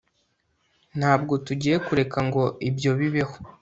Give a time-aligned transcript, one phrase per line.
[0.99, 3.35] ntabwo tugiye kureka ngo ibyo bibeho